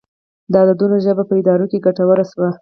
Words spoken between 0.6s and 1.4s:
عددونو ژبه په